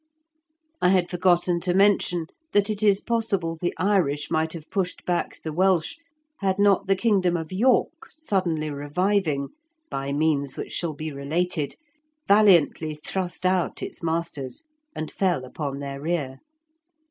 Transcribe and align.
I 0.81 0.89
had 0.89 1.11
forgotten 1.11 1.59
to 1.59 1.75
mention 1.75 2.25
that 2.53 2.71
it 2.71 2.81
is 2.81 3.01
possible 3.01 3.55
the 3.55 3.75
Irish 3.77 4.31
might 4.31 4.53
have 4.53 4.71
pushed 4.71 5.05
back 5.05 5.39
the 5.43 5.53
Welsh, 5.53 5.97
had 6.39 6.57
not 6.57 6.87
the 6.87 6.95
kingdom 6.95 7.37
of 7.37 7.51
York 7.51 8.07
suddenly 8.09 8.71
reviving, 8.71 9.49
by 9.91 10.11
means 10.11 10.57
which 10.57 10.73
shall 10.73 10.95
be 10.95 11.11
related, 11.11 11.75
valiantly 12.27 12.95
thrust 12.95 13.45
out 13.45 13.83
its 13.83 14.01
masters, 14.01 14.65
and 14.95 15.11
fell 15.11 15.45
upon 15.45 15.77
their 15.77 16.01
rear. 16.01 16.39